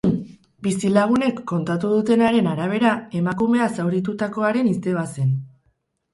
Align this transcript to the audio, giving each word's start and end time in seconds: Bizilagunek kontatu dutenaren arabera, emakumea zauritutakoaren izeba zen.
Bizilagunek 0.67 1.41
kontatu 1.51 1.91
dutenaren 1.91 2.49
arabera, 2.55 2.95
emakumea 3.21 3.69
zauritutakoaren 3.77 4.73
izeba 4.75 5.07
zen. 5.19 5.39